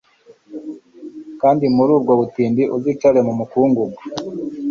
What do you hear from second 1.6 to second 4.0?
muri ubwo butindi, uzicare mu mukungugu